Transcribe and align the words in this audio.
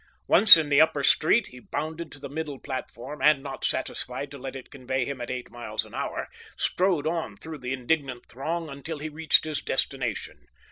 Once 0.27 0.57
in 0.57 0.69
the 0.69 0.81
upper 0.81 1.03
street, 1.03 1.45
he 1.51 1.59
bounded 1.59 2.11
to 2.11 2.17
the 2.17 2.27
middle 2.27 2.57
platform, 2.57 3.21
and, 3.21 3.43
not 3.43 3.63
satisfied 3.63 4.31
to 4.31 4.37
let 4.39 4.55
it 4.55 4.71
convey 4.71 5.05
him 5.05 5.21
at 5.21 5.29
eight 5.29 5.51
miles 5.51 5.85
an 5.85 5.93
hour, 5.93 6.27
strode 6.57 7.05
on 7.05 7.37
through 7.37 7.59
the 7.59 7.71
indignant 7.71 8.25
throng 8.27 8.67
until 8.67 8.97
he 8.97 9.09
reached 9.09 9.43
his 9.43 9.61
destination. 9.61 10.47